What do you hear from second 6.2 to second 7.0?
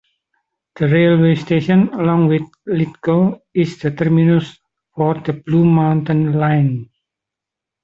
Line.